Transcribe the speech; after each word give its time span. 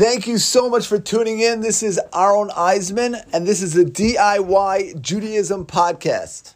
Thank 0.00 0.26
you 0.26 0.38
so 0.38 0.70
much 0.70 0.86
for 0.86 0.98
tuning 0.98 1.40
in. 1.40 1.60
This 1.60 1.82
is 1.82 2.00
Aaron 2.14 2.48
Eisman, 2.48 3.22
and 3.34 3.46
this 3.46 3.60
is 3.60 3.74
the 3.74 3.84
DIY 3.84 4.98
Judaism 5.02 5.66
podcast. 5.66 6.54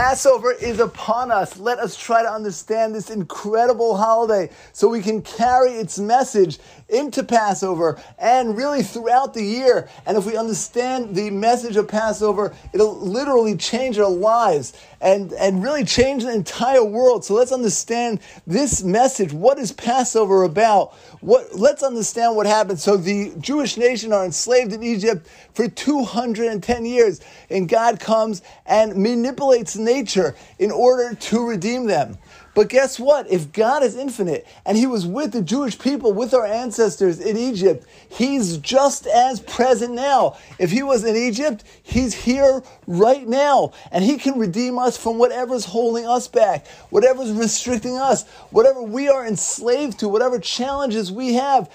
Passover 0.00 0.52
is 0.52 0.80
upon 0.80 1.30
us. 1.30 1.58
Let 1.58 1.78
us 1.78 1.94
try 1.94 2.22
to 2.22 2.32
understand 2.32 2.94
this 2.94 3.10
incredible 3.10 3.98
holiday 3.98 4.48
so 4.72 4.88
we 4.88 5.02
can 5.02 5.20
carry 5.20 5.72
its 5.72 5.98
message 5.98 6.58
into 6.88 7.22
Passover 7.22 8.00
and 8.18 8.56
really 8.56 8.82
throughout 8.82 9.34
the 9.34 9.42
year. 9.42 9.90
And 10.06 10.16
if 10.16 10.24
we 10.24 10.38
understand 10.38 11.14
the 11.14 11.28
message 11.28 11.76
of 11.76 11.86
Passover, 11.86 12.54
it'll 12.72 12.98
literally 12.98 13.58
change 13.58 13.98
our 13.98 14.08
lives 14.08 14.72
and, 15.02 15.32
and 15.34 15.62
really 15.62 15.84
change 15.84 16.24
the 16.24 16.32
entire 16.32 16.84
world. 16.84 17.24
So 17.24 17.34
let's 17.34 17.52
understand 17.52 18.20
this 18.46 18.82
message. 18.82 19.32
What 19.32 19.58
is 19.58 19.70
Passover 19.70 20.44
about? 20.44 20.94
What, 21.20 21.54
let's 21.54 21.82
understand 21.82 22.36
what 22.36 22.46
happened. 22.46 22.80
So 22.80 22.96
the 22.96 23.34
Jewish 23.38 23.76
nation 23.76 24.12
are 24.12 24.24
enslaved 24.24 24.72
in 24.72 24.82
Egypt 24.82 25.28
for 25.52 25.68
210 25.68 26.84
years, 26.84 27.20
and 27.50 27.68
God 27.68 28.00
comes 28.00 28.42
and 28.66 28.96
manipulates 28.96 29.76
nature 29.94 30.34
in 30.58 30.70
order 30.70 31.14
to 31.14 31.46
redeem 31.46 31.86
them. 31.86 32.18
But 32.52 32.68
guess 32.68 32.98
what? 32.98 33.30
If 33.30 33.52
God 33.52 33.84
is 33.84 33.96
infinite 33.96 34.46
and 34.66 34.76
He 34.76 34.86
was 34.86 35.06
with 35.06 35.32
the 35.32 35.42
Jewish 35.42 35.78
people, 35.78 36.12
with 36.12 36.34
our 36.34 36.44
ancestors 36.44 37.20
in 37.20 37.36
Egypt, 37.36 37.86
He's 38.08 38.58
just 38.58 39.06
as 39.06 39.40
present 39.40 39.94
now. 39.94 40.36
If 40.58 40.70
He 40.70 40.82
was 40.82 41.04
in 41.04 41.14
Egypt, 41.14 41.62
He's 41.82 42.12
here 42.12 42.62
right 42.88 43.26
now. 43.26 43.72
And 43.92 44.02
He 44.02 44.16
can 44.16 44.38
redeem 44.38 44.78
us 44.78 44.96
from 44.96 45.16
whatever's 45.16 45.64
holding 45.64 46.06
us 46.06 46.26
back, 46.26 46.66
whatever's 46.90 47.30
restricting 47.30 47.96
us, 47.96 48.28
whatever 48.50 48.82
we 48.82 49.08
are 49.08 49.26
enslaved 49.26 50.00
to, 50.00 50.08
whatever 50.08 50.38
challenges 50.40 51.12
we 51.12 51.34
have. 51.34 51.70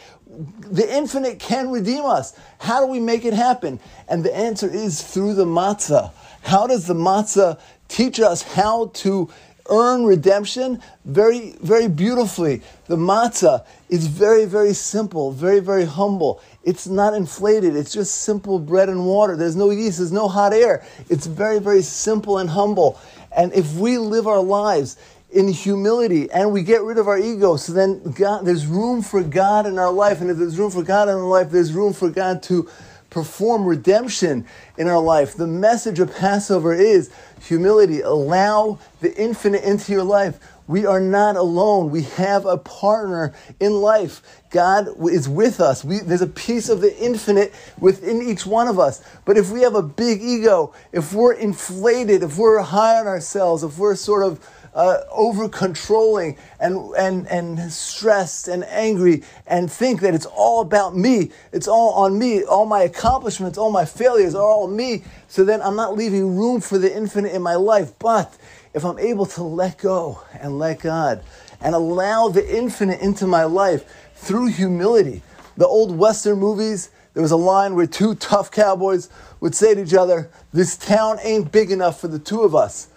The 0.60 0.96
infinite 0.96 1.40
can 1.40 1.70
redeem 1.70 2.06
us. 2.06 2.38
How 2.60 2.82
do 2.82 2.88
we 2.88 3.00
make 3.00 3.26
it 3.26 3.34
happen? 3.34 3.80
And 4.08 4.24
the 4.24 4.36
answer 4.36 4.70
is 4.70 5.02
through 5.02 5.36
the 5.36 5.46
matzah. 5.46 6.12
How 6.44 6.68
does 6.68 6.88
the 6.88 6.94
matzah 6.94 7.60
teach 7.88 8.20
us 8.20 8.42
how 8.42 8.88
to 8.96 9.30
earn 9.70 10.06
redemption 10.06 10.82
very, 11.06 11.56
very 11.62 11.88
beautifully. 11.88 12.62
The 12.88 12.98
matzah 12.98 13.66
is 13.90 14.08
very, 14.08 14.46
very 14.46 14.74
simple, 14.74 15.32
very, 15.32 15.60
very 15.60 15.86
humble. 15.86 16.42
It's 16.64 16.88
not 16.88 17.14
inflated. 17.14 17.76
It's 17.76 17.94
just 17.94 18.22
simple 18.22 18.60
bread 18.60 18.90
and 18.90 19.06
water. 19.06 19.36
There's 19.36 19.56
no 19.56 19.72
yeast. 19.72 19.98
There's 19.98 20.12
no 20.12 20.28
hot 20.28 20.54
air. 20.54 20.86
It's 21.10 21.26
very, 21.26 21.60
very 21.60 21.82
simple 21.82 22.38
and 22.38 22.50
humble. 22.50 23.00
And 23.36 23.54
if 23.54 23.74
we 23.74 23.98
live 23.98 24.28
our 24.28 24.42
lives 24.42 24.98
in 25.32 25.48
humility 25.48 26.30
and 26.32 26.52
we 26.52 26.64
get 26.64 26.82
rid 26.84 26.98
of 26.98 27.08
our 27.08 27.18
ego, 27.18 27.58
so 27.58 27.74
then 27.74 28.02
God, 28.12 28.46
there's 28.46 28.66
room 28.66 29.02
for 29.02 29.22
God 29.24 29.66
in 29.66 29.78
our 29.78 29.92
life. 29.92 30.22
And 30.22 30.30
if 30.30 30.38
there's 30.38 30.58
room 30.58 30.72
for 30.72 30.84
God 30.84 31.10
in 31.10 31.16
our 31.16 31.22
life, 31.22 31.50
there's 31.50 31.74
room 31.74 31.94
for 31.94 32.10
God 32.10 32.42
to 32.44 32.70
perform 33.10 33.66
redemption 33.66 34.46
in 34.78 34.88
our 34.88 35.02
life. 35.02 35.36
The 35.36 35.48
message 35.48 36.00
of 36.00 36.14
Passover 36.14 36.74
is 36.74 37.10
humility. 37.42 38.02
Allow 38.02 38.80
the 39.00 39.16
infinite 39.16 39.64
into 39.64 39.94
your 39.94 40.04
life. 40.04 40.38
We 40.68 40.86
are 40.86 41.00
not 41.00 41.36
alone. 41.36 41.92
We 41.92 42.04
have 42.04 42.46
a 42.46 42.58
partner 42.58 43.34
in 43.60 43.74
life. 43.74 44.22
God 44.50 44.88
is 45.10 45.30
with 45.30 45.62
us. 45.62 45.86
We, 45.86 46.00
there's 46.00 46.24
a 46.24 46.28
piece 46.28 46.70
of 46.70 46.82
the 46.82 46.98
infinite 46.98 47.54
within 47.80 48.22
each 48.22 48.46
one 48.46 48.68
of 48.68 48.80
us. 48.80 49.02
But 49.26 49.38
if 49.38 49.52
we 49.52 49.62
have 49.62 49.76
a 49.76 49.84
big 49.84 50.22
ego, 50.22 50.74
if 50.92 51.14
we're 51.14 51.34
inflated, 51.34 52.24
if 52.24 52.38
we're 52.38 52.62
high 52.62 53.00
on 53.00 53.08
ourselves, 53.08 53.64
if 53.64 53.78
we're 53.78 53.96
sort 53.96 54.24
of 54.24 54.46
uh, 54.76 54.98
over 55.10 55.48
controlling 55.48 56.38
and, 56.60 56.94
and, 56.98 57.28
and 57.28 57.72
stressed 57.72 58.50
and 58.50 58.66
angry 58.66 59.24
and 59.48 59.72
think 59.72 60.02
that 60.02 60.14
it's 60.14 60.26
all 60.26 60.62
about 60.62 60.96
me. 60.96 61.32
It's 61.54 61.68
all 61.68 61.94
on 61.94 62.20
me. 62.20 62.44
All 62.44 62.66
my 62.66 62.84
accomplishments, 62.84 63.58
all 63.58 63.72
my 63.72 63.86
failures 63.86 64.36
are 64.36 64.44
all 64.44 64.68
me. 64.68 65.04
So 65.30 65.46
then 65.46 65.62
I'm 65.62 65.78
not 65.78 65.96
leaving 65.96 66.36
room 66.36 66.60
for 66.60 66.78
the 66.78 66.94
infinite 66.94 67.34
in 67.34 67.42
my 67.42 67.56
life. 67.56 67.98
But 68.00 68.38
if 68.74 68.84
I'm 68.84 69.00
able 69.00 69.26
to 69.28 69.44
let 69.44 69.78
go 69.78 70.22
and 70.40 70.60
let 70.60 70.82
God 70.82 71.24
and 71.62 71.74
allow 71.74 72.28
the 72.28 72.56
infinite 72.56 73.00
into 73.00 73.26
my 73.26 73.46
life 73.46 73.86
through 74.16 74.48
humility, 74.48 75.22
the 75.56 75.66
old 75.66 75.98
Western 75.98 76.38
movies, 76.38 76.90
there 77.14 77.24
was 77.24 77.32
a 77.32 77.38
line 77.38 77.76
where 77.76 77.88
two 77.88 78.14
tough 78.16 78.52
cowboys 78.52 79.10
would 79.40 79.56
say 79.56 79.74
to 79.74 79.82
each 79.82 79.94
other, 79.94 80.30
This 80.52 80.76
town 80.76 81.18
ain't 81.24 81.50
big 81.50 81.72
enough 81.72 82.02
for 82.02 82.10
the 82.10 82.20
two 82.20 82.42
of 82.42 82.54
us 82.54 82.90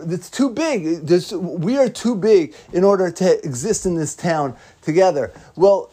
it's 0.00 0.30
too 0.30 0.50
big. 0.50 1.08
We 1.32 1.76
are 1.78 1.88
too 1.88 2.14
big 2.14 2.54
in 2.72 2.84
order 2.84 3.10
to 3.10 3.44
exist 3.44 3.86
in 3.86 3.94
this 3.94 4.14
town 4.14 4.56
together. 4.82 5.32
Well, 5.56 5.90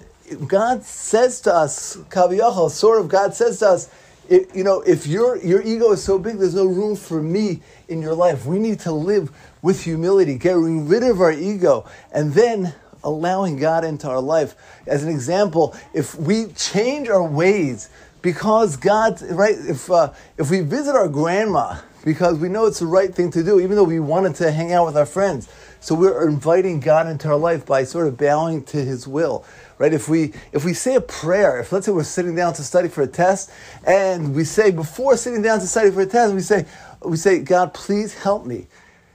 God 0.47 0.83
says 0.83 1.41
to 1.41 1.53
us, 1.53 1.97
Kaviyachal, 2.09 2.69
sort 2.71 2.99
of, 2.99 3.07
God 3.07 3.33
says 3.33 3.59
to 3.59 3.69
us, 3.69 3.89
it, 4.27 4.55
you 4.55 4.63
know, 4.63 4.81
if 4.81 5.05
your 5.05 5.37
your 5.37 5.61
ego 5.61 5.91
is 5.91 6.03
so 6.03 6.17
big, 6.17 6.37
there's 6.37 6.55
no 6.55 6.65
room 6.65 6.95
for 6.95 7.21
me 7.21 7.61
in 7.87 8.01
your 8.01 8.15
life. 8.15 8.45
We 8.45 8.57
need 8.57 8.79
to 8.81 8.91
live 8.91 9.31
with 9.61 9.83
humility, 9.83 10.37
getting 10.37 10.87
rid 10.87 11.03
of 11.03 11.21
our 11.21 11.31
ego, 11.31 11.85
and 12.11 12.33
then 12.33 12.73
allowing 13.03 13.57
God 13.57 13.85
into 13.85 14.09
our 14.09 14.19
life. 14.19 14.55
As 14.87 15.03
an 15.03 15.09
example, 15.09 15.75
if 15.93 16.15
we 16.15 16.47
change 16.53 17.07
our 17.07 17.23
ways, 17.23 17.89
because 18.23 18.77
God, 18.77 19.21
right? 19.29 19.55
If 19.55 19.91
uh, 19.91 20.11
if 20.37 20.49
we 20.49 20.61
visit 20.61 20.95
our 20.95 21.07
grandma 21.07 21.77
because 22.05 22.37
we 22.37 22.47
know 22.47 22.67
it's 22.67 22.79
the 22.79 22.85
right 22.85 23.13
thing 23.13 23.31
to 23.31 23.43
do, 23.43 23.59
even 23.59 23.75
though 23.75 23.83
we 23.83 23.99
wanted 23.99 24.35
to 24.35 24.51
hang 24.51 24.71
out 24.71 24.85
with 24.85 24.95
our 24.95 25.07
friends. 25.07 25.49
So 25.81 25.95
we're 25.95 26.27
inviting 26.27 26.79
God 26.79 27.07
into 27.07 27.27
our 27.27 27.35
life 27.35 27.65
by 27.65 27.83
sort 27.83 28.07
of 28.07 28.15
bowing 28.15 28.63
to 28.65 28.77
His 28.77 29.07
will, 29.07 29.43
right? 29.79 29.91
If 29.91 30.07
we 30.07 30.33
if 30.53 30.63
we 30.63 30.73
say 30.73 30.95
a 30.95 31.01
prayer, 31.01 31.59
if 31.59 31.71
let's 31.71 31.87
say 31.87 31.91
we're 31.91 32.03
sitting 32.03 32.35
down 32.35 32.53
to 32.53 32.63
study 32.63 32.87
for 32.87 33.01
a 33.01 33.07
test, 33.07 33.51
and 33.85 34.33
we 34.33 34.45
say 34.45 34.71
before 34.71 35.17
sitting 35.17 35.41
down 35.41 35.59
to 35.59 35.67
study 35.67 35.91
for 35.91 36.01
a 36.01 36.05
test, 36.05 36.33
we 36.33 36.41
say 36.41 36.65
we 37.03 37.17
say 37.17 37.39
God, 37.39 37.73
please 37.73 38.13
help 38.13 38.45
me. 38.45 38.67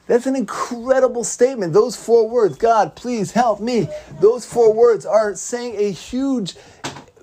That's 0.07 0.27
an 0.27 0.35
incredible 0.35 1.23
statement. 1.23 1.73
Those 1.73 1.95
four 1.95 2.29
words, 2.29 2.57
God, 2.57 2.97
please 2.97 3.31
help 3.31 3.61
me. 3.61 3.89
Those 4.21 4.45
four 4.45 4.73
words 4.75 5.07
are 5.07 5.37
saying 5.37 5.77
a 5.79 5.93
huge, 5.93 6.57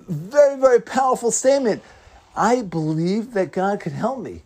very 0.07 0.57
very 0.59 0.81
powerful 0.81 1.29
statement. 1.29 1.84
I 2.38 2.61
believe 2.61 3.34
that 3.34 3.51
God 3.51 3.81
could 3.81 3.94
help 3.94 4.19
me. 4.19 4.44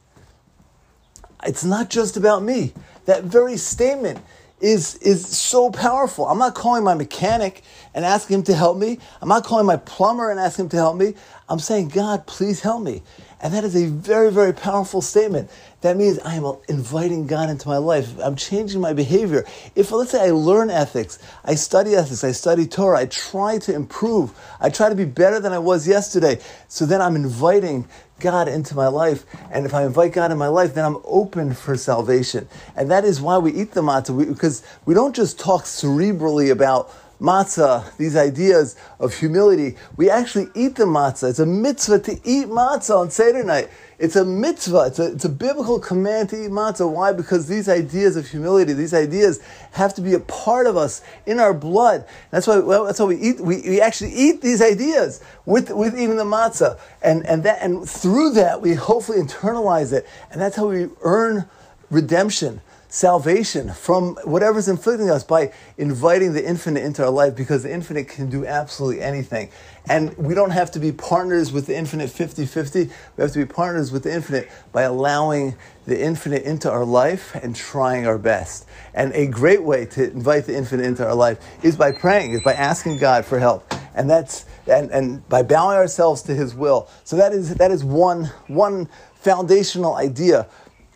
It's 1.46 1.63
not 1.63 1.90
just 1.90 2.18
about 2.18 2.44
me. 2.44 2.74
That 3.06 3.24
very 3.24 3.57
statement 3.57 4.19
is, 4.59 4.96
is 4.97 5.25
so 5.25 5.72
powerful. 5.72 6.28
I'm 6.28 6.38
not 6.38 6.56
calling 6.56 6.84
my 6.84 6.94
mechanic 6.94 7.63
and 7.94 8.06
asking 8.06 8.40
him 8.40 8.44
to 8.44 8.56
help 8.56 8.78
me. 8.78 9.00
I'm 9.22 9.29
not 9.29 9.44
calling 9.44 9.66
my 9.66 9.78
plumber 9.78 10.31
and 10.31 10.40
asking 10.40 10.66
him 10.66 10.69
to 10.69 10.78
help 10.78 10.97
me. 10.97 11.13
I'm 11.50 11.59
saying, 11.59 11.90
God, 11.90 12.25
please 12.28 12.62
help 12.62 12.81
me. 12.81 13.03
And 13.41 13.53
that 13.53 13.63
is 13.63 13.75
a 13.75 13.88
very, 13.88 14.31
very 14.31 14.53
powerful 14.53 15.02
statement. 15.02 15.50
That 15.81 15.97
means 15.97 16.19
I 16.19 16.35
am 16.35 16.46
inviting 16.69 17.25
God 17.25 17.50
into 17.50 17.68
my 17.68 17.78
life. 17.78 18.13
I'm 18.19 18.35
changing 18.35 18.80
my 18.80 18.94
behavior. 18.94 19.46
If, 19.75 19.91
let's 19.91 20.12
say, 20.12 20.28
I 20.28 20.30
learn 20.30 20.69
ethics, 20.69 21.18
I 21.44 21.56
study 21.56 21.96
ethics, 21.96 22.24
I 22.24 22.34
study 22.34 22.68
Torah, 22.68 23.00
I 23.00 23.07
try 23.07 23.57
to 23.59 23.74
improve, 23.74 24.31
I 24.59 24.69
try 24.69 24.90
to 24.90 24.96
be 24.96 25.06
better 25.06 25.40
than 25.40 25.53
I 25.53 25.59
was 25.59 25.88
yesterday. 25.88 26.40
So 26.68 26.85
then 26.85 27.01
I'm 27.01 27.16
inviting 27.16 27.88
God 28.19 28.47
into 28.47 28.75
my 28.75 28.88
life. 28.88 29.25
And 29.51 29.66
if 29.66 29.74
I 29.74 29.84
invite 29.85 30.13
God 30.13 30.31
in 30.31 30.38
my 30.38 30.47
life, 30.47 30.75
then 30.75 30.85
I'm 30.85 30.97
open 31.03 31.56
for 31.56 31.75
salvation. 31.75 32.47
And 32.75 32.91
that 32.91 33.03
is 33.03 33.19
why 33.19 33.40
we 33.40 33.51
eat 33.51 33.72
the 33.72 33.81
matzah, 33.81 34.28
because 34.28 34.63
we 34.85 34.94
don't 34.94 35.16
just 35.16 35.40
talk 35.40 35.63
cerebrally 35.63 36.51
about 36.51 36.94
matzah, 37.21 37.95
these 37.97 38.15
ideas 38.15 38.75
of 38.99 39.13
humility. 39.13 39.77
We 39.95 40.09
actually 40.09 40.47
eat 40.55 40.75
the 40.75 40.85
matzah. 40.85 41.29
It's 41.29 41.39
a 41.39 41.45
mitzvah 41.45 41.99
to 41.99 42.13
eat 42.23 42.47
matzah 42.47 42.97
on 42.97 43.11
Seder 43.11 43.43
night. 43.43 43.69
It's 43.99 44.15
a 44.15 44.25
mitzvah. 44.25 44.85
It's 44.87 44.97
a, 44.97 45.11
it's 45.11 45.25
a 45.25 45.29
biblical 45.29 45.79
command 45.79 46.29
to 46.29 46.43
eat 46.43 46.49
matzah. 46.49 46.91
Why? 46.91 47.13
Because 47.13 47.47
these 47.47 47.69
ideas 47.69 48.15
of 48.15 48.27
humility, 48.27 48.73
these 48.73 48.95
ideas 48.95 49.39
have 49.73 49.93
to 49.93 50.01
be 50.01 50.15
a 50.15 50.19
part 50.21 50.65
of 50.65 50.75
us 50.75 51.03
in 51.27 51.39
our 51.39 51.53
blood. 51.53 52.07
That's 52.31 52.47
why, 52.47 52.57
well, 52.57 52.85
that's 52.85 52.99
why 52.99 53.05
we 53.05 53.17
eat, 53.17 53.39
we, 53.39 53.61
we 53.61 53.79
actually 53.79 54.13
eat 54.13 54.41
these 54.41 54.61
ideas 54.61 55.24
with, 55.45 55.69
with 55.69 55.94
eating 55.94 56.17
the 56.17 56.24
matzah. 56.24 56.79
And, 57.03 57.24
and 57.27 57.44
that, 57.44 57.62
and 57.62 57.88
through 57.88 58.31
that, 58.31 58.62
we 58.62 58.74
hopefully 58.74 59.19
internalize 59.19 59.94
it. 59.94 60.07
And 60.31 60.41
that's 60.41 60.56
how 60.56 60.69
we 60.69 60.89
earn 61.01 61.47
redemption 61.91 62.62
salvation 62.91 63.71
from 63.71 64.15
whatever's 64.25 64.67
inflicting 64.67 65.09
us 65.09 65.23
by 65.23 65.49
inviting 65.77 66.33
the 66.33 66.45
infinite 66.45 66.83
into 66.83 67.01
our 67.01 67.09
life 67.09 67.33
because 67.33 67.63
the 67.63 67.71
infinite 67.71 68.05
can 68.09 68.29
do 68.29 68.45
absolutely 68.45 69.01
anything. 69.01 69.49
And 69.88 70.15
we 70.17 70.35
don't 70.35 70.51
have 70.51 70.71
to 70.71 70.79
be 70.79 70.91
partners 70.91 71.53
with 71.53 71.67
the 71.67 71.75
infinite 71.75 72.09
50 72.09 72.45
50. 72.45 72.89
We 73.15 73.21
have 73.21 73.31
to 73.31 73.39
be 73.39 73.45
partners 73.45 73.93
with 73.93 74.03
the 74.03 74.13
infinite 74.13 74.51
by 74.73 74.81
allowing 74.81 75.55
the 75.85 75.99
infinite 75.99 76.43
into 76.43 76.69
our 76.69 76.83
life 76.83 77.33
and 77.33 77.55
trying 77.55 78.05
our 78.05 78.17
best. 78.17 78.67
And 78.93 79.13
a 79.13 79.25
great 79.25 79.63
way 79.63 79.85
to 79.85 80.11
invite 80.11 80.45
the 80.45 80.57
infinite 80.57 80.85
into 80.85 81.07
our 81.07 81.15
life 81.15 81.39
is 81.63 81.77
by 81.77 81.93
praying, 81.93 82.33
is 82.33 82.43
by 82.43 82.53
asking 82.53 82.97
God 82.97 83.23
for 83.23 83.39
help. 83.39 83.73
And 83.95 84.09
that's 84.09 84.45
and, 84.67 84.91
and 84.91 85.27
by 85.29 85.43
bowing 85.43 85.77
ourselves 85.77 86.21
to 86.23 86.35
his 86.35 86.53
will. 86.53 86.89
So 87.05 87.15
that 87.15 87.31
is 87.31 87.55
that 87.55 87.71
is 87.71 87.85
one 87.85 88.25
one 88.47 88.89
foundational 89.15 89.95
idea 89.95 90.47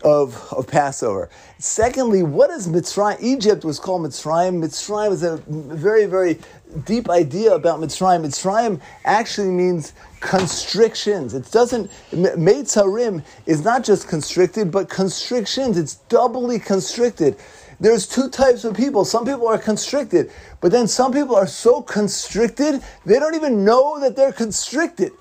of, 0.06 0.54
of 0.54 0.68
Passover. 0.68 1.30
Secondly, 1.57 2.22
what 2.22 2.52
is 2.52 2.68
Mitzrayim? 2.68 3.18
Egypt 3.22 3.66
was 3.66 3.80
called 3.80 4.04
Mitzrayim. 4.04 4.63
Mitzrayim 4.63 5.12
is 5.12 5.24
a 5.24 5.38
very, 5.48 6.06
very 6.06 6.38
deep 6.86 7.10
idea 7.10 7.56
about 7.56 7.80
Mitzrayim. 7.80 8.24
Mitzrayim 8.24 8.80
actually 9.04 9.50
means 9.50 9.94
constrictions. 10.19 11.34
It 11.34 11.52
doesn't, 11.52 11.90
Meitzarim 12.12 13.24
is 13.48 13.63
not 13.63 13.84
just 13.84 14.07
constricted, 14.07 14.69
but 14.69 14.90
constrictions. 14.90 15.75
It's 15.75 15.96
doubly 15.96 16.60
constricted. 16.60 17.38
There's 17.80 18.07
two 18.07 18.30
types 18.30 18.63
of 18.63 18.75
people. 18.75 19.06
Some 19.06 19.25
people 19.25 19.48
are 19.48 19.57
constricted, 19.57 20.31
but 20.62 20.72
then 20.72 20.88
some 20.88 21.12
people 21.12 21.36
are 21.36 21.48
so 21.48 21.81
constricted, 21.81 22.81
they 23.06 23.18
don't 23.19 23.36
even 23.36 23.66
know 23.66 24.00
that 24.00 24.16
they're 24.16 24.31
constricted. 24.31 25.12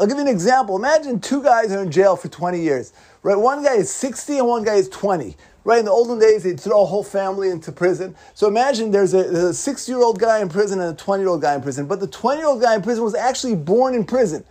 I'll 0.00 0.06
give 0.06 0.16
you 0.16 0.22
an 0.22 0.28
example. 0.28 0.76
Imagine 0.76 1.20
two 1.20 1.42
guys 1.42 1.70
are 1.72 1.82
in 1.82 1.90
jail 1.90 2.16
for 2.16 2.28
20 2.28 2.58
years, 2.58 2.94
right? 3.22 3.36
One 3.36 3.62
guy 3.62 3.74
is 3.74 3.90
60 3.90 4.38
and 4.38 4.48
one 4.48 4.64
guy 4.64 4.76
is 4.76 4.88
20. 4.88 5.36
Right, 5.62 5.80
in 5.80 5.84
the 5.84 5.90
olden 5.90 6.18
days, 6.18 6.44
they'd 6.44 6.58
throw 6.58 6.80
a 6.80 6.86
whole 6.86 7.04
family 7.04 7.50
into 7.50 7.70
prison. 7.70 8.16
So 8.32 8.48
imagine 8.48 8.92
there's 8.92 9.12
a 9.12 9.52
60 9.52 9.92
year 9.92 10.00
old 10.00 10.18
guy 10.18 10.40
in 10.40 10.48
prison 10.48 10.80
and 10.80 10.94
a 10.94 10.96
20 10.96 11.22
year 11.22 11.28
old 11.28 11.42
guy 11.42 11.54
in 11.54 11.60
prison. 11.60 11.84
But 11.86 12.00
the 12.00 12.06
20 12.06 12.38
year 12.38 12.46
old 12.48 12.62
guy 12.62 12.74
in 12.76 12.80
prison 12.80 13.04
was 13.04 13.14
actually 13.14 13.56
born 13.56 13.94
in 13.94 14.04
prison. 14.06 14.42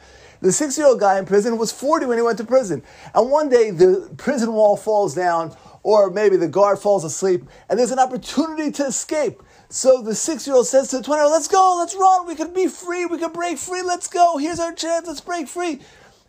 The 0.42 0.52
60 0.52 0.80
year 0.80 0.88
old 0.88 1.00
guy 1.00 1.18
in 1.18 1.26
prison 1.26 1.58
was 1.58 1.72
40 1.72 2.06
when 2.06 2.20
he 2.20 2.22
went 2.22 2.38
to 2.38 2.44
prison. 2.44 2.84
And 3.16 3.32
one 3.32 3.50
day, 3.50 3.72
the 3.72 4.08
prison 4.18 4.54
wall 4.54 4.78
falls 4.78 5.16
down, 5.16 5.56
or 5.90 6.12
maybe 6.12 6.38
the 6.38 6.48
guard 6.48 6.78
falls 6.78 7.04
asleep, 7.04 7.46
and 7.68 7.80
there's 7.80 7.90
an 7.90 7.98
opportunity 7.98 8.72
to 8.72 8.86
escape. 8.86 9.42
So 9.70 10.04
the 10.04 10.14
six 10.14 10.46
year 10.46 10.56
old 10.56 10.68
says 10.68 10.90
to 10.90 10.98
the 10.98 11.04
20 11.04 11.18
year 11.18 11.24
old, 11.24 11.34
Let's 11.34 11.48
go, 11.48 11.78
let's 11.80 11.96
run, 11.96 12.28
we 12.28 12.36
could 12.36 12.54
be 12.54 12.68
free, 12.68 13.08
we 13.08 13.18
could 13.18 13.34
break 13.34 13.58
free, 13.58 13.82
let's 13.82 14.08
go, 14.08 14.38
here's 14.38 14.60
our 14.60 14.72
chance, 14.72 15.08
let's 15.08 15.20
break 15.20 15.48
free. 15.48 15.80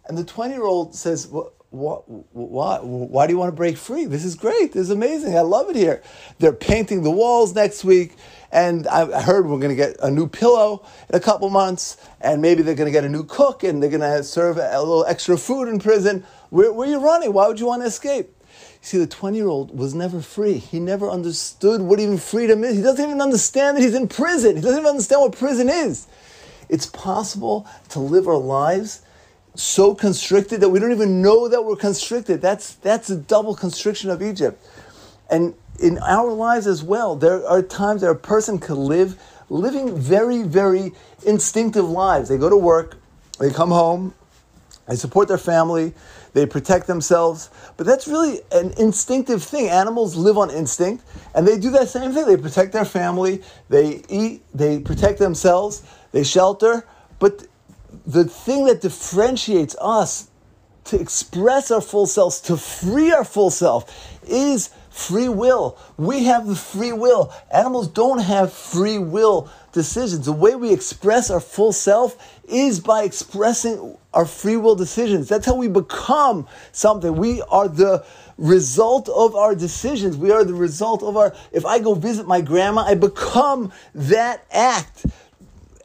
And 0.06 0.16
the 0.16 0.24
20 0.24 0.54
year 0.54 0.64
old 0.64 0.94
says, 0.94 1.28
what, 1.70 2.02
why, 2.32 2.78
why 2.78 3.26
do 3.26 3.34
you 3.34 3.38
want 3.38 3.52
to 3.52 3.56
break 3.56 3.76
free? 3.76 4.06
This 4.06 4.24
is 4.24 4.34
great. 4.34 4.72
This 4.72 4.82
is 4.82 4.90
amazing. 4.90 5.36
I 5.36 5.42
love 5.42 5.68
it 5.70 5.76
here. 5.76 6.02
They're 6.38 6.52
painting 6.52 7.02
the 7.02 7.10
walls 7.10 7.54
next 7.54 7.84
week. 7.84 8.16
And 8.50 8.88
I 8.88 9.20
heard 9.22 9.46
we're 9.46 9.60
going 9.60 9.70
to 9.70 9.76
get 9.76 9.96
a 10.02 10.10
new 10.10 10.26
pillow 10.26 10.84
in 11.08 11.14
a 11.14 11.20
couple 11.20 11.48
months. 11.50 11.98
And 12.20 12.42
maybe 12.42 12.62
they're 12.62 12.74
going 12.74 12.88
to 12.88 12.92
get 12.92 13.04
a 13.04 13.08
new 13.08 13.22
cook 13.22 13.62
and 13.62 13.80
they're 13.80 13.90
going 13.90 14.00
to 14.00 14.24
serve 14.24 14.56
a 14.56 14.78
little 14.80 15.04
extra 15.04 15.36
food 15.36 15.68
in 15.68 15.78
prison. 15.78 16.24
Where, 16.48 16.72
where 16.72 16.88
are 16.88 16.90
you 16.90 16.98
running? 16.98 17.32
Why 17.32 17.46
would 17.46 17.60
you 17.60 17.66
want 17.66 17.82
to 17.82 17.86
escape? 17.86 18.34
See, 18.82 18.98
the 18.98 19.06
20 19.06 19.36
year 19.36 19.48
old 19.48 19.76
was 19.76 19.94
never 19.94 20.20
free. 20.20 20.54
He 20.54 20.80
never 20.80 21.08
understood 21.08 21.82
what 21.82 22.00
even 22.00 22.18
freedom 22.18 22.64
is. 22.64 22.76
He 22.76 22.82
doesn't 22.82 23.04
even 23.04 23.20
understand 23.20 23.76
that 23.76 23.82
he's 23.82 23.94
in 23.94 24.08
prison. 24.08 24.56
He 24.56 24.62
doesn't 24.62 24.78
even 24.78 24.90
understand 24.90 25.22
what 25.22 25.32
prison 25.32 25.68
is. 25.68 26.06
It's 26.68 26.86
possible 26.86 27.66
to 27.90 27.98
live 27.98 28.28
our 28.28 28.36
lives 28.36 29.02
so 29.54 29.94
constricted 29.94 30.60
that 30.60 30.68
we 30.68 30.78
don't 30.78 30.92
even 30.92 31.20
know 31.20 31.48
that 31.48 31.64
we're 31.64 31.76
constricted. 31.76 32.40
That's, 32.40 32.74
that's 32.74 33.10
a 33.10 33.16
double 33.16 33.54
constriction 33.54 34.10
of 34.10 34.22
Egypt. 34.22 34.64
And 35.28 35.54
in 35.80 35.98
our 35.98 36.32
lives 36.32 36.66
as 36.66 36.82
well, 36.82 37.16
there 37.16 37.46
are 37.46 37.62
times 37.62 38.02
that 38.02 38.10
a 38.10 38.14
person 38.14 38.58
could 38.58 38.78
live 38.78 39.20
living 39.48 39.98
very, 39.98 40.42
very 40.42 40.92
instinctive 41.26 41.88
lives. 41.88 42.28
They 42.28 42.38
go 42.38 42.48
to 42.48 42.56
work, 42.56 42.96
they 43.38 43.50
come 43.50 43.70
home, 43.70 44.14
they 44.90 44.96
support 44.96 45.28
their 45.28 45.38
family, 45.38 45.94
they 46.32 46.46
protect 46.46 46.88
themselves. 46.88 47.48
But 47.76 47.86
that's 47.86 48.08
really 48.08 48.40
an 48.50 48.72
instinctive 48.76 49.40
thing. 49.40 49.68
Animals 49.68 50.16
live 50.16 50.36
on 50.36 50.50
instinct, 50.50 51.04
and 51.32 51.46
they 51.46 51.58
do 51.58 51.70
that 51.70 51.88
same 51.88 52.12
thing. 52.12 52.26
They 52.26 52.36
protect 52.36 52.72
their 52.72 52.84
family, 52.84 53.42
they 53.68 54.02
eat, 54.08 54.42
they 54.52 54.80
protect 54.80 55.20
themselves, 55.20 55.84
they 56.10 56.24
shelter. 56.24 56.84
But 57.20 57.46
the 58.04 58.24
thing 58.24 58.66
that 58.66 58.80
differentiates 58.80 59.76
us 59.80 60.28
to 60.86 61.00
express 61.00 61.70
our 61.70 61.80
full 61.80 62.06
selves, 62.06 62.40
to 62.40 62.56
free 62.56 63.12
our 63.12 63.24
full 63.24 63.50
self, 63.50 64.18
is 64.26 64.70
free 64.90 65.28
will. 65.28 65.78
We 65.96 66.24
have 66.24 66.46
the 66.46 66.56
free 66.56 66.92
will. 66.92 67.32
Animals 67.52 67.88
don't 67.88 68.18
have 68.18 68.52
free 68.52 68.98
will 68.98 69.48
decisions. 69.72 70.26
The 70.26 70.32
way 70.32 70.54
we 70.56 70.72
express 70.72 71.30
our 71.30 71.40
full 71.40 71.72
self 71.72 72.38
is 72.44 72.80
by 72.80 73.04
expressing 73.04 73.96
our 74.12 74.26
free 74.26 74.56
will 74.56 74.74
decisions. 74.74 75.28
That's 75.28 75.46
how 75.46 75.54
we 75.54 75.68
become 75.68 76.46
something. 76.72 77.14
We 77.16 77.42
are 77.42 77.68
the 77.68 78.04
result 78.36 79.08
of 79.08 79.36
our 79.36 79.54
decisions. 79.54 80.16
We 80.16 80.32
are 80.32 80.44
the 80.44 80.54
result 80.54 81.02
of 81.02 81.16
our. 81.16 81.34
If 81.52 81.64
I 81.64 81.78
go 81.78 81.94
visit 81.94 82.26
my 82.26 82.40
grandma, 82.40 82.82
I 82.82 82.94
become 82.94 83.72
that 83.94 84.44
act 84.50 85.06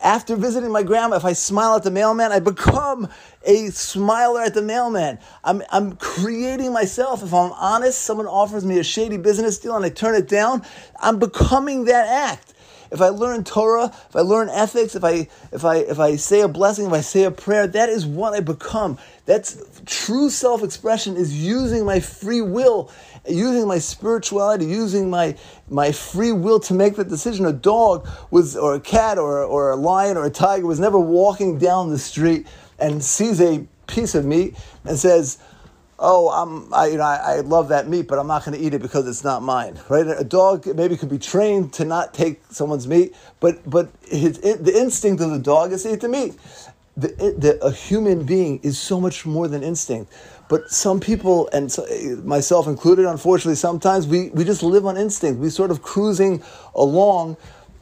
after 0.05 0.35
visiting 0.35 0.71
my 0.71 0.83
grandma, 0.83 1.15
if 1.15 1.25
I 1.25 1.33
smile 1.33 1.75
at 1.75 1.83
the 1.83 1.89
mailman, 1.89 2.31
I 2.31 2.39
become 2.39 3.09
a 3.43 3.69
smiler 3.71 4.41
at 4.43 4.53
the 4.53 4.61
mailman. 4.61 5.17
I'm, 5.43 5.63
I'm 5.71 5.95
creating 5.95 6.71
myself. 6.71 7.23
If 7.23 7.33
I'm 7.33 7.51
honest, 7.53 8.01
someone 8.01 8.27
offers 8.27 8.63
me 8.63 8.77
a 8.77 8.83
shady 8.83 9.17
business 9.17 9.57
deal 9.57 9.75
and 9.75 9.83
I 9.83 9.89
turn 9.89 10.13
it 10.13 10.27
down, 10.27 10.61
I'm 10.99 11.17
becoming 11.17 11.85
that 11.85 12.07
act. 12.07 12.53
If 12.91 13.01
I 13.01 13.09
learn 13.09 13.43
Torah, 13.43 13.91
if 14.09 14.15
I 14.15 14.21
learn 14.21 14.49
ethics, 14.49 14.95
if 14.95 15.03
I 15.03 15.27
if 15.51 15.65
I 15.65 15.77
if 15.77 15.99
I 15.99 16.15
say 16.15 16.41
a 16.41 16.47
blessing, 16.47 16.85
if 16.85 16.93
I 16.93 17.01
say 17.01 17.23
a 17.23 17.31
prayer, 17.31 17.67
that 17.67 17.89
is 17.89 18.05
what 18.05 18.33
I 18.33 18.39
become. 18.39 18.97
That's 19.25 19.57
true 19.85 20.29
self-expression 20.29 21.17
is 21.17 21.33
using 21.33 21.85
my 21.85 21.99
free 21.99 22.41
will 22.41 22.91
using 23.27 23.67
my 23.67 23.79
spirituality, 23.79 24.65
using 24.65 25.09
my 25.09 25.35
my 25.69 25.91
free 25.91 26.31
will 26.31 26.59
to 26.61 26.73
make 26.73 26.95
that 26.95 27.09
decision. 27.09 27.45
A 27.45 27.53
dog 27.53 28.07
was, 28.31 28.55
or 28.55 28.75
a 28.75 28.79
cat, 28.79 29.17
or 29.17 29.43
or 29.43 29.71
a 29.71 29.75
lion, 29.75 30.17
or 30.17 30.25
a 30.25 30.29
tiger 30.29 30.65
was 30.65 30.79
never 30.79 30.99
walking 30.99 31.57
down 31.57 31.89
the 31.89 31.97
street 31.97 32.47
and 32.79 33.03
sees 33.03 33.41
a 33.41 33.65
piece 33.87 34.15
of 34.15 34.25
meat 34.25 34.55
and 34.83 34.97
says, 34.97 35.37
"Oh, 35.99 36.29
I'm, 36.29 36.73
I, 36.73 36.87
you 36.87 36.97
know, 36.97 37.03
I, 37.03 37.37
I 37.37 37.39
love 37.41 37.69
that 37.69 37.87
meat, 37.87 38.07
but 38.07 38.19
I'm 38.19 38.27
not 38.27 38.45
going 38.45 38.57
to 38.57 38.63
eat 38.63 38.73
it 38.73 38.81
because 38.81 39.07
it's 39.07 39.23
not 39.23 39.43
mine." 39.43 39.79
Right? 39.89 40.05
A 40.07 40.23
dog 40.23 40.65
maybe 40.75 40.97
could 40.97 41.09
be 41.09 41.19
trained 41.19 41.73
to 41.73 41.85
not 41.85 42.13
take 42.13 42.41
someone's 42.49 42.87
meat, 42.87 43.15
but 43.39 43.67
but 43.69 43.89
his, 44.07 44.39
the 44.39 44.73
instinct 44.75 45.21
of 45.21 45.31
the 45.31 45.39
dog 45.39 45.71
is 45.71 45.83
to 45.83 45.93
eat 45.93 46.01
the 46.01 46.09
meat. 46.09 46.35
The, 46.97 47.07
the, 47.37 47.59
a 47.61 47.71
human 47.71 48.25
being 48.25 48.61
is 48.63 48.79
so 48.79 49.01
much 49.01 49.25
more 49.25 49.49
than 49.49 49.63
instinct. 49.63 50.13
But 50.47 50.69
some 50.69 51.01
people, 51.01 51.49
and 51.51 51.69
so, 51.69 51.85
myself 52.23 52.67
included, 52.67 53.05
unfortunately, 53.05 53.55
sometimes 53.55 54.07
we, 54.07 54.29
we 54.29 54.45
just 54.45 54.63
live 54.63 54.85
on 54.85 54.95
instinct. 54.95 55.41
We 55.41 55.49
sort 55.49 55.71
of 55.71 55.81
cruising 55.81 56.41
along, 56.73 57.35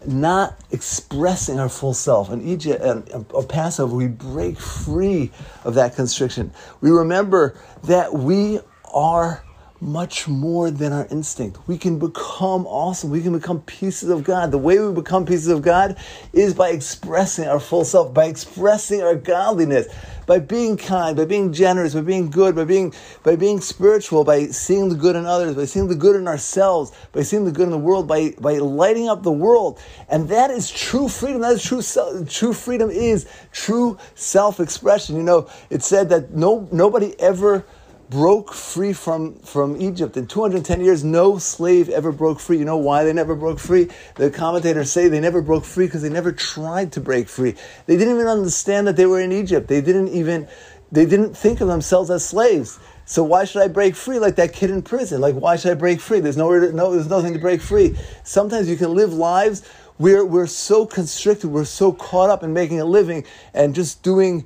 not 0.07 0.59
expressing 0.71 1.59
our 1.59 1.69
full 1.69 1.93
self. 1.93 2.29
And 2.29 2.41
Egypt 2.47 2.81
and, 2.81 3.07
and 3.09 3.49
Passover, 3.49 3.95
we 3.95 4.07
break 4.07 4.59
free 4.59 5.31
of 5.63 5.75
that 5.75 5.95
constriction. 5.95 6.51
We 6.81 6.91
remember 6.91 7.57
that 7.83 8.13
we 8.13 8.59
are 8.93 9.43
much 9.83 10.27
more 10.27 10.71
than 10.71 10.93
our 10.93 11.05
instinct. 11.11 11.59
We 11.67 11.77
can 11.77 11.99
become 11.99 12.65
awesome. 12.65 13.09
We 13.09 13.21
can 13.21 13.33
become 13.33 13.61
pieces 13.61 14.09
of 14.09 14.23
God. 14.23 14.51
The 14.51 14.57
way 14.57 14.79
we 14.79 14.93
become 14.93 15.25
pieces 15.25 15.49
of 15.49 15.61
God 15.61 15.97
is 16.31 16.53
by 16.53 16.69
expressing 16.69 17.47
our 17.47 17.59
full 17.59 17.83
self, 17.83 18.13
by 18.13 18.25
expressing 18.25 19.01
our 19.01 19.15
godliness, 19.15 19.87
by 20.25 20.39
being 20.39 20.77
kind, 20.77 21.17
by 21.17 21.25
being 21.25 21.51
generous, 21.51 21.93
by 21.93 22.01
being 22.01 22.29
good, 22.29 22.55
by 22.55 22.63
being 22.63 22.93
by 23.23 23.35
being 23.35 23.59
spiritual, 23.59 24.23
by 24.23 24.45
seeing 24.47 24.87
the 24.87 24.95
good 24.95 25.17
in 25.17 25.25
others, 25.25 25.55
by 25.55 25.65
seeing 25.65 25.89
the 25.89 25.95
good 25.95 26.15
in 26.15 26.27
ourselves, 26.27 26.93
by 27.11 27.21
seeing 27.21 27.43
the 27.43 27.51
good 27.51 27.63
in 27.65 27.71
the 27.71 27.77
world, 27.77 28.07
by 28.07 28.33
by 28.39 28.53
lighting 28.53 29.09
up 29.09 29.21
the 29.23 29.31
world. 29.31 29.81
And 30.07 30.29
that 30.29 30.49
is 30.49 30.71
true 30.71 31.09
freedom. 31.09 31.41
That 31.41 31.53
is 31.53 31.63
true 31.63 31.81
self, 31.81 32.29
true 32.29 32.53
freedom 32.53 32.89
is 32.89 33.27
true 33.51 33.97
self-expression. 34.15 35.17
You 35.17 35.23
know, 35.23 35.49
it 35.69 35.83
said 35.83 36.07
that 36.09 36.31
no 36.31 36.69
nobody 36.71 37.19
ever 37.19 37.65
broke 38.09 38.53
free 38.53 38.93
from, 38.93 39.35
from 39.39 39.81
Egypt. 39.81 40.17
In 40.17 40.27
210 40.27 40.81
years, 40.81 41.03
no 41.03 41.37
slave 41.37 41.89
ever 41.89 42.11
broke 42.11 42.39
free. 42.39 42.57
You 42.57 42.65
know 42.65 42.77
why 42.77 43.03
they 43.03 43.13
never 43.13 43.35
broke 43.35 43.59
free? 43.59 43.89
The 44.15 44.29
commentators 44.29 44.91
say 44.91 45.07
they 45.07 45.19
never 45.19 45.41
broke 45.41 45.65
free 45.65 45.85
because 45.85 46.01
they 46.01 46.09
never 46.09 46.31
tried 46.31 46.91
to 46.93 47.01
break 47.01 47.27
free. 47.27 47.55
They 47.85 47.97
didn't 47.97 48.15
even 48.15 48.27
understand 48.27 48.87
that 48.87 48.95
they 48.95 49.05
were 49.05 49.19
in 49.19 49.31
Egypt. 49.31 49.67
They 49.67 49.81
didn't 49.81 50.09
even, 50.09 50.47
they 50.91 51.05
didn't 51.05 51.35
think 51.35 51.61
of 51.61 51.67
themselves 51.67 52.09
as 52.09 52.25
slaves. 52.25 52.79
So 53.05 53.23
why 53.23 53.45
should 53.45 53.61
I 53.61 53.67
break 53.67 53.95
free 53.95 54.19
like 54.19 54.35
that 54.35 54.53
kid 54.53 54.69
in 54.69 54.81
prison? 54.81 55.19
Like 55.19 55.35
why 55.35 55.55
should 55.55 55.71
I 55.71 55.75
break 55.75 55.99
free? 55.99 56.19
There's 56.19 56.37
nowhere 56.37 56.61
to, 56.61 56.71
no, 56.73 56.91
there's 56.91 57.09
nothing 57.09 57.33
to 57.33 57.39
break 57.39 57.61
free. 57.61 57.97
Sometimes 58.23 58.69
you 58.69 58.77
can 58.77 58.93
live 58.93 59.13
lives 59.13 59.67
where 59.97 60.25
we're 60.25 60.47
so 60.47 60.85
constricted, 60.85 61.49
we're 61.49 61.65
so 61.65 61.91
caught 61.93 62.29
up 62.29 62.43
in 62.43 62.53
making 62.53 62.79
a 62.79 62.85
living 62.85 63.25
and 63.53 63.75
just 63.75 64.01
doing 64.03 64.45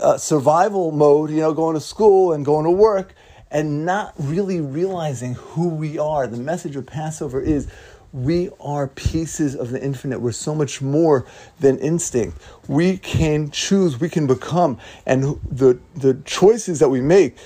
uh, 0.00 0.16
survival 0.16 0.92
mode, 0.92 1.30
you 1.30 1.36
know, 1.36 1.52
going 1.52 1.74
to 1.74 1.80
school 1.80 2.32
and 2.32 2.44
going 2.44 2.64
to 2.64 2.70
work 2.70 3.14
and 3.50 3.84
not 3.86 4.14
really 4.18 4.60
realizing 4.60 5.34
who 5.34 5.68
we 5.68 5.98
are. 5.98 6.26
The 6.26 6.36
message 6.36 6.76
of 6.76 6.86
Passover 6.86 7.40
is 7.40 7.68
we 8.12 8.50
are 8.60 8.88
pieces 8.88 9.54
of 9.54 9.70
the 9.70 9.82
infinite. 9.82 10.20
We're 10.20 10.32
so 10.32 10.54
much 10.54 10.80
more 10.80 11.26
than 11.60 11.78
instinct. 11.78 12.38
We 12.66 12.98
can 12.98 13.50
choose, 13.50 14.00
we 14.00 14.08
can 14.08 14.26
become, 14.26 14.78
and 15.04 15.38
the, 15.50 15.78
the 15.94 16.14
choices 16.24 16.78
that 16.78 16.88
we 16.88 17.00
make 17.00 17.36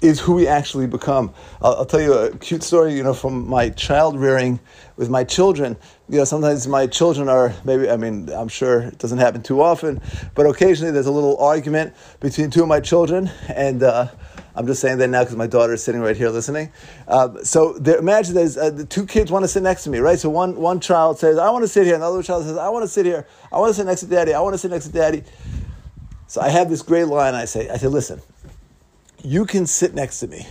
is 0.00 0.20
who 0.20 0.34
we 0.34 0.46
actually 0.46 0.86
become. 0.86 1.32
I'll, 1.60 1.76
I'll, 1.76 1.86
tell 1.86 2.00
you 2.00 2.12
a 2.12 2.36
cute 2.36 2.62
story, 2.62 2.94
you 2.94 3.02
know, 3.02 3.14
from 3.14 3.48
my 3.48 3.70
child 3.70 4.18
rearing 4.18 4.60
with 4.96 5.10
my 5.10 5.24
children. 5.24 5.76
You 6.08 6.18
know, 6.18 6.24
sometimes 6.24 6.66
my 6.68 6.86
children 6.86 7.28
are 7.28 7.54
maybe, 7.64 7.90
I 7.90 7.96
mean, 7.96 8.28
I'm 8.30 8.48
sure 8.48 8.80
it 8.82 8.98
doesn't 8.98 9.18
happen 9.18 9.42
too 9.42 9.60
often, 9.60 10.00
but 10.34 10.46
occasionally 10.46 10.92
there's 10.92 11.06
a 11.06 11.12
little 11.12 11.36
argument 11.38 11.94
between 12.20 12.50
two 12.50 12.62
of 12.62 12.68
my 12.68 12.80
children, 12.80 13.30
and 13.48 13.82
uh, 13.82 14.08
I'm 14.54 14.66
just 14.66 14.80
saying 14.80 14.98
that 14.98 15.08
now 15.08 15.22
because 15.22 15.36
my 15.36 15.46
daughter 15.46 15.74
is 15.74 15.82
sitting 15.84 16.00
right 16.00 16.16
here 16.16 16.30
listening. 16.30 16.72
Uh, 17.06 17.42
so 17.42 17.74
there, 17.74 17.98
imagine 17.98 18.34
there's 18.34 18.56
uh, 18.56 18.70
the 18.70 18.84
two 18.84 19.06
kids 19.06 19.30
want 19.30 19.44
to 19.44 19.48
sit 19.48 19.62
next 19.62 19.84
to 19.84 19.90
me, 19.90 19.98
right? 19.98 20.18
So 20.18 20.30
one 20.30 20.56
one 20.56 20.80
child 20.80 21.18
says, 21.18 21.38
"I 21.38 21.48
want 21.50 21.62
to 21.62 21.68
sit 21.68 21.84
here," 21.84 21.94
and 21.94 22.02
the 22.02 22.08
other 22.08 22.22
child 22.22 22.44
says, 22.44 22.56
"I 22.56 22.68
want 22.68 22.82
to 22.82 22.88
sit 22.88 23.06
here. 23.06 23.26
I 23.52 23.58
want 23.58 23.70
to 23.70 23.74
sit 23.74 23.86
next 23.86 24.00
to 24.00 24.06
daddy. 24.06 24.34
I 24.34 24.40
want 24.40 24.54
to 24.54 24.58
sit 24.58 24.72
next 24.72 24.86
to 24.86 24.92
daddy." 24.92 25.22
So 26.26 26.42
I 26.42 26.48
have 26.48 26.68
this 26.68 26.82
great 26.82 27.06
line. 27.06 27.34
I 27.34 27.46
say, 27.46 27.70
I 27.70 27.78
say, 27.78 27.86
listen, 27.86 28.20
you 29.22 29.44
can 29.44 29.66
sit 29.66 29.94
next 29.94 30.20
to 30.20 30.26
me. 30.26 30.46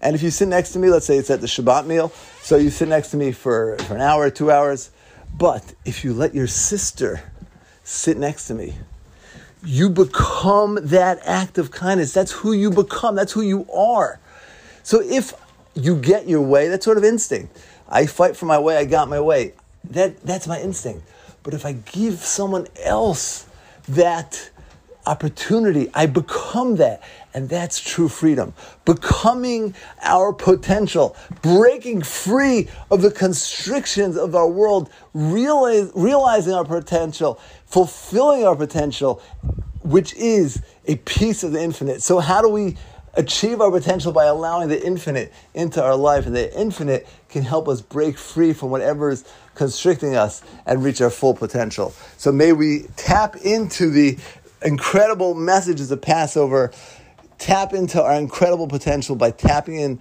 And 0.00 0.14
if 0.14 0.22
you 0.22 0.30
sit 0.30 0.48
next 0.48 0.72
to 0.72 0.78
me, 0.78 0.90
let's 0.90 1.06
say 1.06 1.16
it's 1.16 1.30
at 1.30 1.40
the 1.40 1.46
Shabbat 1.46 1.86
meal, 1.86 2.10
so 2.42 2.56
you 2.56 2.70
sit 2.70 2.88
next 2.88 3.10
to 3.12 3.16
me 3.16 3.32
for, 3.32 3.78
for 3.78 3.94
an 3.94 4.02
hour, 4.02 4.28
two 4.30 4.50
hours. 4.50 4.90
But 5.36 5.74
if 5.84 6.04
you 6.04 6.12
let 6.12 6.34
your 6.34 6.46
sister 6.46 7.22
sit 7.82 8.18
next 8.18 8.46
to 8.48 8.54
me, 8.54 8.74
you 9.64 9.88
become 9.88 10.78
that 10.82 11.20
act 11.24 11.56
of 11.56 11.70
kindness. 11.70 12.12
That's 12.12 12.32
who 12.32 12.52
you 12.52 12.70
become. 12.70 13.14
That's 13.14 13.32
who 13.32 13.40
you 13.40 13.66
are. 13.72 14.20
So 14.82 15.00
if 15.00 15.32
you 15.74 15.96
get 15.96 16.28
your 16.28 16.42
way, 16.42 16.68
that's 16.68 16.84
sort 16.84 16.98
of 16.98 17.04
instinct. 17.04 17.58
I 17.88 18.06
fight 18.06 18.36
for 18.36 18.46
my 18.46 18.58
way, 18.58 18.76
I 18.76 18.84
got 18.84 19.08
my 19.08 19.20
way. 19.20 19.54
That, 19.90 20.20
that's 20.22 20.46
my 20.46 20.60
instinct. 20.60 21.08
But 21.42 21.54
if 21.54 21.64
I 21.64 21.72
give 21.72 22.18
someone 22.18 22.66
else 22.82 23.46
that 23.88 24.50
opportunity, 25.06 25.90
I 25.94 26.06
become 26.06 26.76
that. 26.76 27.02
And 27.34 27.48
that's 27.48 27.80
true 27.80 28.08
freedom. 28.08 28.54
Becoming 28.84 29.74
our 30.02 30.32
potential, 30.32 31.16
breaking 31.42 32.02
free 32.02 32.68
of 32.92 33.02
the 33.02 33.10
constrictions 33.10 34.16
of 34.16 34.36
our 34.36 34.48
world, 34.48 34.88
realize, 35.12 35.90
realizing 35.96 36.54
our 36.54 36.64
potential, 36.64 37.40
fulfilling 37.66 38.46
our 38.46 38.54
potential, 38.54 39.20
which 39.82 40.14
is 40.14 40.62
a 40.86 40.94
piece 40.96 41.42
of 41.42 41.50
the 41.50 41.60
infinite. 41.60 42.02
So, 42.02 42.20
how 42.20 42.40
do 42.40 42.48
we 42.48 42.76
achieve 43.14 43.60
our 43.60 43.70
potential 43.70 44.12
by 44.12 44.26
allowing 44.26 44.68
the 44.68 44.84
infinite 44.84 45.32
into 45.54 45.82
our 45.82 45.96
life? 45.96 46.26
And 46.26 46.36
the 46.36 46.56
infinite 46.56 47.08
can 47.28 47.42
help 47.42 47.66
us 47.68 47.80
break 47.80 48.16
free 48.16 48.52
from 48.52 48.70
whatever 48.70 49.10
is 49.10 49.24
constricting 49.56 50.14
us 50.14 50.42
and 50.66 50.84
reach 50.84 51.00
our 51.00 51.10
full 51.10 51.34
potential. 51.34 51.92
So, 52.16 52.30
may 52.30 52.52
we 52.52 52.86
tap 52.96 53.34
into 53.36 53.90
the 53.90 54.18
incredible 54.64 55.34
messages 55.34 55.90
of 55.90 56.00
Passover. 56.00 56.72
Tap 57.38 57.72
into 57.72 58.02
our 58.02 58.14
incredible 58.14 58.68
potential 58.68 59.16
by 59.16 59.30
tapping 59.30 59.76
in 59.76 60.00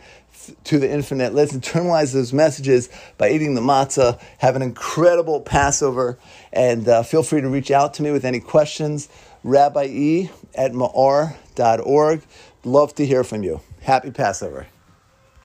to 0.66 0.80
the 0.80 0.90
infinite. 0.90 1.34
Let's 1.34 1.54
internalize 1.54 2.14
those 2.14 2.34
messages 2.34 2.90
by 3.18 3.30
eating 3.30 3.56
the 3.56 3.62
matzah. 3.62 4.20
Have 4.40 4.56
an 4.56 4.62
incredible 4.62 5.42
Passover, 5.42 6.18
and 6.52 6.88
uh, 6.88 7.04
feel 7.04 7.24
free 7.24 7.42
to 7.42 7.50
reach 7.50 7.72
out 7.72 7.94
to 7.96 8.04
me 8.04 8.12
with 8.12 8.26
any 8.26 8.40
questions. 8.40 9.10
Rabbi 9.44 9.86
E 9.86 10.32
at 10.56 10.72
ma'or.org. 10.72 12.22
Love 12.64 12.96
to 12.96 13.06
hear 13.06 13.24
from 13.24 13.44
you. 13.44 13.62
Happy 13.82 14.12
Passover. 14.12 14.68